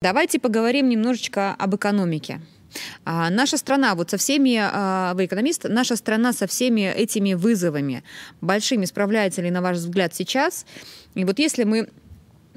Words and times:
Давайте 0.00 0.38
поговорим 0.38 0.88
немножечко 0.88 1.56
об 1.58 1.74
экономике. 1.74 2.40
А, 3.04 3.30
наша 3.30 3.56
страна, 3.56 3.96
вот 3.96 4.10
со 4.10 4.16
всеми, 4.16 4.56
а, 4.56 5.12
вы 5.14 5.24
экономист, 5.24 5.64
наша 5.68 5.96
страна 5.96 6.32
со 6.32 6.46
всеми 6.46 6.82
этими 6.82 7.34
вызовами 7.34 8.04
большими 8.40 8.84
справляется 8.84 9.42
ли, 9.42 9.50
на 9.50 9.60
ваш 9.60 9.78
взгляд, 9.78 10.14
сейчас? 10.14 10.66
И 11.16 11.24
вот 11.24 11.40
если 11.40 11.64
мы 11.64 11.88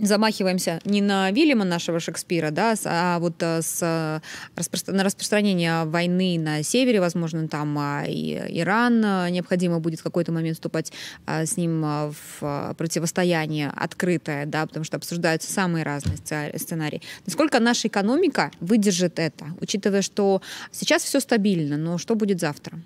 замахиваемся 0.00 0.80
не 0.84 1.00
на 1.00 1.30
Вильяма 1.30 1.64
нашего 1.64 2.00
Шекспира, 2.00 2.50
да, 2.50 2.74
а 2.84 3.18
вот 3.18 3.34
э, 3.40 3.62
с, 3.62 3.78
э, 3.82 4.92
на 4.92 5.04
распространение 5.04 5.84
войны 5.84 6.38
на 6.38 6.62
севере, 6.62 7.00
возможно, 7.00 7.48
там 7.48 7.76
а, 7.78 8.04
и 8.06 8.34
Иран 8.60 9.04
э, 9.04 9.30
необходимо 9.30 9.80
будет 9.80 10.00
в 10.00 10.02
какой-то 10.02 10.32
момент 10.32 10.56
вступать 10.56 10.92
а, 11.26 11.46
с 11.46 11.56
ним 11.56 11.82
в 11.82 12.74
противостояние 12.76 13.72
открытое, 13.74 14.46
да, 14.46 14.66
потому 14.66 14.84
что 14.84 14.96
обсуждаются 14.96 15.52
самые 15.52 15.84
разные 15.84 16.16
сценарии. 16.58 17.02
Насколько 17.26 17.60
наша 17.60 17.88
экономика 17.88 18.50
выдержит 18.60 19.18
это, 19.18 19.46
учитывая, 19.60 20.02
что 20.02 20.42
сейчас 20.72 21.02
все 21.02 21.20
стабильно, 21.20 21.76
но 21.76 21.98
что 21.98 22.14
будет 22.14 22.40
завтра? 22.40 22.78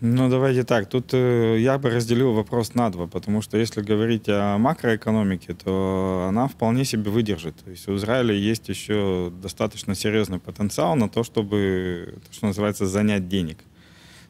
Ну, 0.00 0.28
давайте 0.28 0.64
так. 0.64 0.88
Тут 0.88 1.12
э, 1.12 1.56
я 1.58 1.78
бы 1.78 1.90
разделил 1.90 2.32
вопрос 2.32 2.74
на 2.74 2.90
два, 2.90 3.06
потому 3.06 3.42
что 3.42 3.58
если 3.58 3.82
говорить 3.82 4.28
о 4.28 4.56
макроэкономике, 4.58 5.54
то 5.54 6.26
она 6.28 6.46
вполне 6.48 6.84
себе 6.84 7.10
выдержит. 7.10 7.56
То 7.64 7.70
есть 7.70 7.88
у 7.88 7.96
Израиля 7.96 8.34
есть 8.34 8.68
еще 8.68 9.32
достаточно 9.42 9.94
серьезный 9.94 10.38
потенциал 10.38 10.96
на 10.96 11.08
то, 11.08 11.24
чтобы, 11.24 12.18
то, 12.28 12.34
что 12.34 12.46
называется, 12.46 12.86
занять 12.86 13.28
денег. 13.28 13.58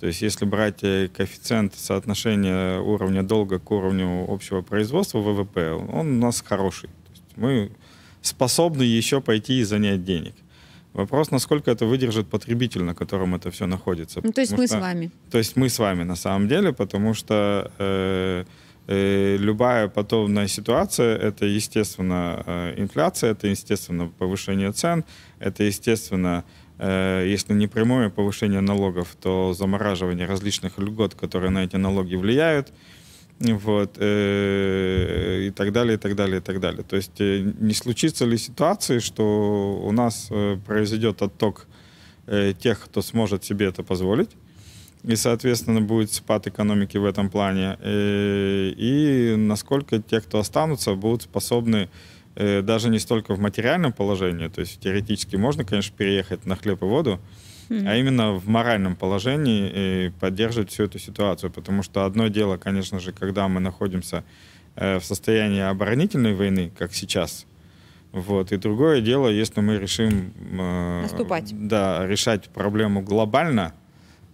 То 0.00 0.06
есть 0.06 0.22
если 0.22 0.46
брать 0.46 0.82
э, 0.82 1.08
коэффициент 1.14 1.74
соотношения 1.74 2.80
уровня 2.80 3.22
долга 3.22 3.58
к 3.58 3.70
уровню 3.70 4.24
общего 4.28 4.62
производства 4.62 5.18
ВВП, 5.18 5.72
он 5.72 6.16
у 6.16 6.20
нас 6.20 6.40
хороший. 6.40 6.88
То 6.88 7.10
есть 7.10 7.24
мы 7.36 7.70
способны 8.22 8.82
еще 8.82 9.20
пойти 9.20 9.60
и 9.60 9.64
занять 9.64 10.04
денег. 10.04 10.34
Вопрос, 10.92 11.30
насколько 11.30 11.70
это 11.70 11.86
выдержит 11.86 12.28
потребитель, 12.28 12.82
на 12.82 12.94
котором 12.94 13.34
это 13.34 13.50
все 13.50 13.66
находится. 13.66 14.20
Ну, 14.22 14.32
то 14.32 14.40
есть 14.40 14.52
мы 14.52 14.66
что, 14.66 14.78
с 14.78 14.80
вами. 14.80 15.10
То 15.30 15.38
есть 15.38 15.56
мы 15.56 15.68
с 15.68 15.78
вами 15.78 16.02
на 16.02 16.16
самом 16.16 16.48
деле, 16.48 16.72
потому 16.72 17.14
что 17.14 17.70
э, 17.78 18.44
э, 18.88 19.36
любая 19.38 19.86
подобная 19.88 20.48
ситуация, 20.48 21.16
это, 21.16 21.46
естественно, 21.46 22.42
э, 22.44 22.74
инфляция, 22.76 23.32
это, 23.32 23.46
естественно, 23.46 24.10
повышение 24.18 24.72
цен, 24.72 25.04
это, 25.38 25.62
естественно, 25.62 26.44
э, 26.78 27.24
если 27.28 27.54
не 27.54 27.68
прямое 27.68 28.10
повышение 28.10 28.60
налогов, 28.60 29.16
то 29.20 29.54
замораживание 29.54 30.26
различных 30.26 30.78
льгот, 30.78 31.14
которые 31.14 31.50
на 31.50 31.64
эти 31.64 31.76
налоги 31.76 32.16
влияют 32.16 32.72
вот, 33.40 33.96
э, 33.98 35.46
и 35.46 35.50
так 35.50 35.72
далее, 35.72 35.94
и 35.94 35.98
так 35.98 36.14
далее, 36.14 36.38
и 36.38 36.42
так 36.42 36.60
далее. 36.60 36.82
То 36.82 36.96
есть 36.96 37.20
э, 37.20 37.40
не 37.58 37.72
случится 37.72 38.26
ли 38.26 38.36
ситуации, 38.36 38.98
что 38.98 39.80
у 39.82 39.92
нас 39.92 40.28
э, 40.30 40.58
произойдет 40.66 41.22
отток 41.22 41.66
э, 42.26 42.52
тех, 42.52 42.80
кто 42.80 43.00
сможет 43.00 43.44
себе 43.44 43.66
это 43.66 43.82
позволить, 43.82 44.30
и, 45.02 45.16
соответственно, 45.16 45.80
будет 45.80 46.12
спад 46.12 46.46
экономики 46.46 46.98
в 46.98 47.06
этом 47.06 47.30
плане, 47.30 47.78
э, 47.80 48.72
и 48.76 49.34
насколько 49.36 50.00
те, 50.02 50.20
кто 50.20 50.38
останутся, 50.38 50.94
будут 50.94 51.22
способны 51.22 51.88
э, 52.34 52.60
даже 52.60 52.90
не 52.90 52.98
столько 52.98 53.34
в 53.34 53.40
материальном 53.40 53.94
положении, 53.94 54.48
то 54.48 54.60
есть 54.60 54.80
теоретически 54.80 55.36
можно, 55.36 55.64
конечно, 55.64 55.96
переехать 55.96 56.44
на 56.44 56.56
хлеб 56.56 56.82
и 56.82 56.84
воду, 56.84 57.18
а 57.70 57.96
именно 57.96 58.32
в 58.32 58.48
моральном 58.48 58.96
положении 58.96 59.70
и 59.74 60.12
поддерживать 60.20 60.70
всю 60.70 60.84
эту 60.84 60.98
ситуацию. 60.98 61.50
Потому 61.50 61.82
что 61.82 62.04
одно 62.04 62.28
дело, 62.28 62.56
конечно 62.56 62.98
же, 62.98 63.12
когда 63.12 63.46
мы 63.48 63.60
находимся 63.60 64.24
э, 64.76 64.98
в 64.98 65.04
состоянии 65.04 65.60
оборонительной 65.60 66.34
войны, 66.34 66.72
как 66.76 66.92
сейчас, 66.92 67.46
вот. 68.12 68.50
И 68.52 68.56
другое 68.56 69.00
дело, 69.00 69.28
если 69.28 69.60
мы 69.60 69.78
решим 69.78 70.32
э, 70.58 71.02
Наступать. 71.02 71.54
Да, 71.68 72.06
решать 72.06 72.48
проблему 72.48 73.02
глобально, 73.02 73.72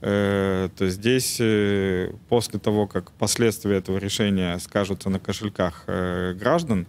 э, 0.00 0.70
то 0.76 0.88
здесь 0.88 1.36
э, 1.40 2.12
после 2.28 2.58
того, 2.58 2.86
как 2.86 3.12
последствия 3.12 3.76
этого 3.76 3.98
решения 3.98 4.58
скажутся 4.58 5.10
на 5.10 5.18
кошельках 5.18 5.84
э, 5.88 6.32
граждан, 6.32 6.86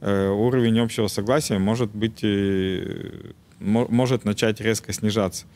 э, 0.00 0.28
уровень 0.28 0.80
общего 0.80 1.08
согласия 1.08 1.58
может 1.58 1.94
быть 1.94 2.20
э, 2.24 3.32
может 3.60 4.24
начать 4.24 4.60
резко 4.60 4.92
снижаться. 4.92 5.46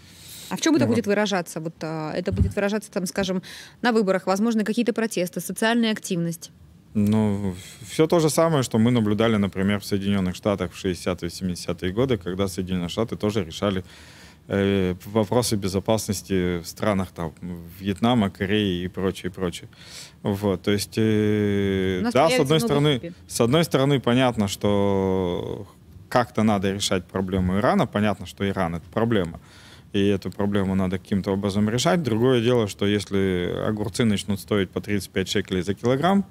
А 0.50 0.56
в 0.56 0.60
чем 0.60 0.76
это 0.76 0.86
будет 0.86 1.06
выражаться? 1.06 1.60
Вот 1.60 1.74
а, 1.82 2.12
это 2.12 2.32
будет 2.32 2.54
выражаться, 2.54 2.90
там, 2.90 3.06
скажем, 3.06 3.42
на 3.82 3.92
выборах, 3.92 4.26
возможно, 4.26 4.64
какие-то 4.64 4.92
протесты, 4.92 5.40
социальная 5.40 5.92
активность. 5.92 6.50
Ну, 6.94 7.54
все 7.86 8.06
то 8.06 8.20
же 8.20 8.30
самое, 8.30 8.62
что 8.62 8.78
мы 8.78 8.90
наблюдали, 8.90 9.36
например, 9.36 9.80
в 9.80 9.84
Соединенных 9.84 10.34
Штатах 10.34 10.72
в 10.72 10.82
60-е, 10.82 11.28
70-е 11.28 11.92
годы, 11.92 12.16
когда 12.16 12.48
Соединенные 12.48 12.88
Штаты 12.88 13.16
тоже 13.16 13.44
решали 13.44 13.84
э, 14.48 14.94
вопросы 15.04 15.56
безопасности 15.56 16.60
в 16.60 16.66
странах 16.66 17.10
там 17.10 17.34
Вьетнама, 17.78 18.30
Кореи 18.30 18.84
и 18.84 18.88
прочее, 18.88 19.30
прочее. 19.30 19.68
Вот, 20.22 20.62
то 20.62 20.70
есть, 20.70 20.94
э, 20.96 22.08
да, 22.14 22.30
с 22.30 22.40
одной 22.40 22.60
стороны, 22.60 23.12
с 23.28 23.40
одной 23.42 23.64
стороны, 23.64 24.00
понятно, 24.00 24.48
что 24.48 25.66
как-то 26.08 26.44
надо 26.44 26.72
решать 26.72 27.04
проблему 27.04 27.58
Ирана, 27.58 27.86
понятно, 27.86 28.24
что 28.24 28.48
Иран 28.48 28.76
это 28.76 28.86
проблема 28.90 29.38
и 29.96 30.06
эту 30.08 30.30
проблему 30.30 30.74
надо 30.74 30.98
каким-то 30.98 31.32
образом 31.32 31.68
решать. 31.70 32.02
Другое 32.02 32.42
дело, 32.42 32.68
что 32.68 32.86
если 32.86 33.54
огурцы 33.66 34.04
начнут 34.04 34.40
стоить 34.40 34.70
по 34.70 34.80
35 34.80 35.28
шекелей 35.28 35.62
за 35.62 35.74
килограмм, 35.74 36.26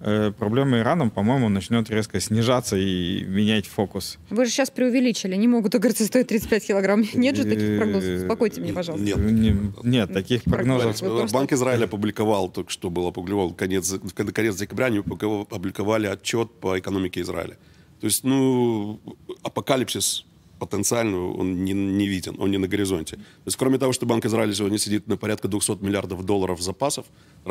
э, 0.00 0.32
проблема 0.38 0.78
Ираном, 0.78 1.10
по-моему, 1.10 1.48
начнет 1.48 1.90
резко 1.90 2.20
снижаться 2.20 2.76
и 2.76 3.24
менять 3.24 3.66
фокус. 3.66 4.18
Вы 4.30 4.46
же 4.46 4.50
сейчас 4.50 4.70
преувеличили. 4.70 5.36
Не 5.36 5.48
могут 5.48 5.74
огурцы 5.74 6.04
стоить 6.06 6.28
35 6.28 6.48
35 6.48 6.66
килограмм. 6.66 7.04
Нет 7.14 7.36
же 7.36 7.44
таких 7.44 7.78
прогнозов? 7.78 8.22
Успокойте 8.22 8.60
меня, 8.60 8.72
пожалуйста. 8.72 9.06
Нет, 9.06 9.18
не, 9.18 9.56
нет 9.82 10.12
таких 10.12 10.44
прогнозов. 10.44 11.30
Банк 11.32 11.52
Израиля 11.52 11.84
опубликовал, 11.84 12.48
только 12.48 12.70
что 12.70 12.90
был 12.90 13.06
опубликовал, 13.06 13.52
конец, 13.52 13.94
конец 14.14 14.56
декабря 14.56 14.86
они 14.86 14.98
опубликовали 14.98 16.06
отчет 16.06 16.50
по 16.60 16.78
экономике 16.78 17.20
Израиля. 17.20 17.56
То 18.00 18.06
есть, 18.06 18.24
ну, 18.24 19.00
апокалипсис 19.42 20.26
потенциально 20.58 21.18
он 21.18 21.64
не, 21.64 21.72
не 21.72 22.06
виден, 22.06 22.36
он 22.38 22.50
не 22.50 22.58
на 22.58 22.68
горизонте. 22.68 23.16
То 23.16 23.22
есть, 23.46 23.56
кроме 23.56 23.78
того, 23.78 23.92
что 23.92 24.06
Банк 24.06 24.24
Израиля 24.24 24.54
сегодня 24.54 24.78
сидит 24.78 25.06
на 25.06 25.16
порядка 25.16 25.48
200 25.48 25.82
миллиардов 25.84 26.24
долларов 26.24 26.60
запасов, 26.60 27.06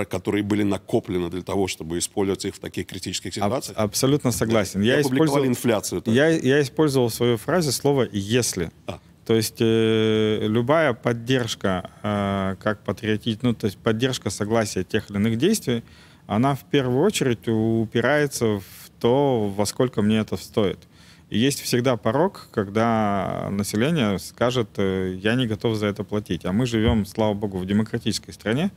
которые 0.10 0.44
были 0.44 0.64
накоплены 0.64 1.30
для 1.30 1.42
того, 1.42 1.68
чтобы 1.68 1.98
использовать 1.98 2.46
их 2.46 2.56
в 2.56 2.60
таких 2.60 2.88
критических 2.88 3.34
ситуациях. 3.34 3.78
Аб- 3.78 3.92
абсолютно 3.92 4.32
согласен. 4.32 4.82
Я, 4.82 5.02
использовал 5.02 5.46
инфляцию. 5.46 6.04
Я, 6.06 6.30
я 6.30 6.62
использовал 6.62 7.10
в 7.10 7.14
своей 7.14 7.38
фразе 7.38 7.72
слово 7.72 8.08
«если». 8.12 8.72
А. 8.88 9.00
То 9.26 9.36
есть 9.36 9.58
э, 9.60 10.40
любая 10.48 10.94
поддержка, 10.94 11.92
э, 12.04 12.56
как 12.62 12.84
патриотить, 12.84 13.42
ну, 13.42 13.54
то 13.54 13.68
есть 13.68 13.78
поддержка 13.78 14.30
согласия 14.30 14.84
тех 14.84 15.10
или 15.10 15.18
иных 15.18 15.38
действий, 15.38 15.84
она 16.28 16.56
в 16.56 16.64
первую 16.66 17.02
очередь 17.04 17.48
упирается 17.48 18.60
в 18.60 18.90
то, 19.00 19.48
во 19.50 19.66
сколько 19.66 20.02
мне 20.02 20.18
это 20.18 20.36
стоит. 20.36 20.80
И 21.34 21.40
есть 21.40 21.62
всегда 21.62 21.98
порог, 21.98 22.48
когда 22.52 23.48
население 23.50 24.20
скажет, 24.20 24.70
э, 24.78 25.16
я 25.20 25.34
не 25.34 25.48
готов 25.48 25.76
за 25.78 25.88
это 25.88 26.04
платить. 26.04 26.46
А 26.46 26.52
мы 26.52 26.68
живем, 26.68 27.08
слава 27.08 27.34
богу, 27.34 27.58
в 27.58 27.66
демократической 27.66 28.32
стране, 28.34 28.70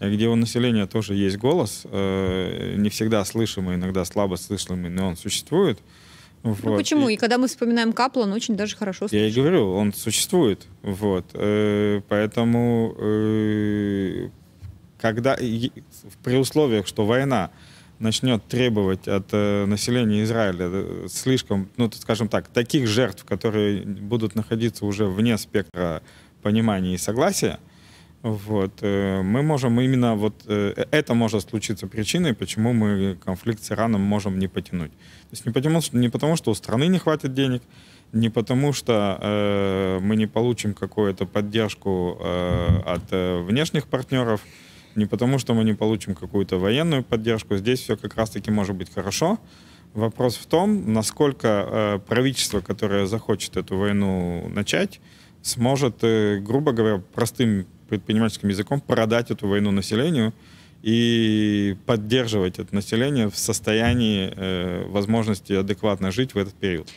где 0.00 0.28
у 0.28 0.34
населения 0.34 0.86
тоже 0.86 1.14
есть 1.14 1.36
голос, 1.36 1.82
э, 1.84 2.76
не 2.78 2.88
всегда 2.88 3.22
слышимый, 3.26 3.74
иногда 3.74 4.06
слабо 4.06 4.36
слышимый, 4.36 4.88
но 4.88 5.08
он 5.08 5.16
существует. 5.18 5.78
Ну 6.42 6.56
вот. 6.62 6.78
почему? 6.78 7.10
И, 7.10 7.14
и 7.14 7.16
когда 7.18 7.36
мы 7.36 7.48
вспоминаем 7.48 7.92
Капла, 7.92 8.22
он 8.22 8.32
очень 8.32 8.56
даже 8.56 8.76
хорошо 8.76 9.06
слышит. 9.06 9.22
Я 9.22 9.28
и 9.28 9.32
говорю, 9.32 9.70
он 9.70 9.92
существует. 9.92 10.66
Вот. 10.80 11.26
Э, 11.34 12.00
поэтому 12.08 12.96
когда 14.98 15.36
при 15.36 16.36
условиях, 16.38 16.86
что 16.86 17.04
война 17.04 17.50
начнет 18.00 18.44
требовать 18.48 19.06
от 19.06 19.28
э, 19.32 19.66
населения 19.66 20.24
Израиля 20.24 20.68
э, 20.72 21.06
слишком, 21.08 21.68
ну, 21.76 21.90
скажем 21.92 22.28
так, 22.28 22.48
таких 22.48 22.88
жертв, 22.88 23.24
которые 23.24 23.84
будут 23.84 24.34
находиться 24.34 24.84
уже 24.86 25.06
вне 25.06 25.38
спектра 25.38 26.02
понимания 26.42 26.94
и 26.94 26.98
согласия, 26.98 27.60
вот, 28.22 28.72
э, 28.82 29.22
мы 29.22 29.42
можем 29.42 29.80
именно 29.80 30.14
вот 30.14 30.34
э, 30.46 30.84
это 30.90 31.14
может 31.14 31.48
случиться 31.48 31.86
причиной, 31.86 32.34
почему 32.34 32.72
мы 32.72 33.16
конфликт 33.24 33.62
с 33.62 33.70
Ираном 33.70 34.00
можем 34.00 34.38
не 34.38 34.48
потянуть. 34.48 34.90
То 34.90 35.32
есть 35.32 35.46
не 35.46 35.52
потому, 35.52 35.80
не 35.92 36.08
потому 36.08 36.36
что 36.36 36.50
у 36.50 36.54
страны 36.54 36.86
не 36.88 36.98
хватит 36.98 37.32
денег, 37.32 37.62
не 38.12 38.28
потому 38.28 38.72
что 38.72 39.18
э, 39.20 39.98
мы 40.02 40.16
не 40.16 40.26
получим 40.26 40.74
какую-то 40.74 41.26
поддержку 41.26 42.18
э, 42.20 42.80
от 42.84 43.04
э, 43.10 43.42
внешних 43.42 43.86
партнеров, 43.86 44.42
не 44.94 45.06
потому, 45.06 45.38
что 45.38 45.54
мы 45.54 45.64
не 45.64 45.74
получим 45.74 46.14
какую-то 46.14 46.58
военную 46.58 47.02
поддержку. 47.02 47.56
Здесь 47.56 47.80
все 47.80 47.96
как 47.96 48.16
раз-таки 48.16 48.50
может 48.50 48.76
быть 48.76 48.92
хорошо. 48.92 49.38
Вопрос 49.94 50.36
в 50.36 50.46
том, 50.46 50.92
насколько 50.92 51.48
э, 51.48 51.98
правительство, 52.06 52.60
которое 52.60 53.06
захочет 53.06 53.56
эту 53.56 53.76
войну 53.76 54.48
начать, 54.48 55.00
сможет, 55.42 56.02
э, 56.02 56.38
грубо 56.38 56.72
говоря, 56.72 57.02
простым 57.12 57.66
предпринимательским 57.88 58.48
языком 58.48 58.80
продать 58.80 59.30
эту 59.30 59.48
войну 59.48 59.72
населению 59.72 60.32
и 60.82 61.76
поддерживать 61.86 62.58
это 62.58 62.74
население 62.74 63.28
в 63.28 63.36
состоянии 63.36 64.32
э, 64.34 64.86
возможности 64.88 65.52
адекватно 65.52 66.10
жить 66.10 66.34
в 66.34 66.38
этот 66.38 66.54
период. 66.54 66.88